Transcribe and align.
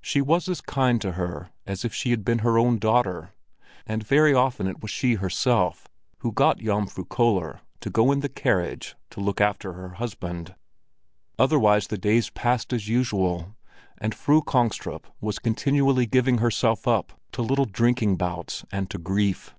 She 0.00 0.20
was 0.20 0.48
as 0.48 0.60
kind 0.60 1.00
to 1.00 1.12
her 1.12 1.50
as 1.64 1.84
if 1.84 1.94
she 1.94 2.10
had 2.10 2.24
been 2.24 2.40
her 2.40 2.58
own 2.58 2.78
daughter; 2.80 3.30
and 3.86 4.04
very 4.04 4.34
often 4.34 4.66
it 4.66 4.82
was 4.82 4.90
she 4.90 5.14
herself 5.14 5.86
who 6.18 6.32
got 6.32 6.58
Jomfru 6.58 7.04
Köller 7.06 7.60
to 7.78 7.88
go 7.88 8.10
in 8.10 8.18
the 8.18 8.28
carriage 8.28 8.96
to 9.10 9.20
look 9.20 9.40
after 9.40 9.74
her 9.74 9.90
husband. 9.90 10.56
Otherwise 11.38 11.86
the 11.86 11.98
days 11.98 12.30
passed 12.30 12.72
as 12.72 12.88
usual, 12.88 13.54
and 13.98 14.12
Fru 14.12 14.42
Kongstrup 14.42 15.04
was 15.20 15.38
continually 15.38 16.04
giving 16.04 16.38
herself 16.38 16.88
up 16.88 17.12
to 17.30 17.40
little 17.40 17.64
drinking 17.64 18.16
bouts 18.16 18.64
and 18.72 18.90
to 18.90 18.98
grief. 18.98 19.54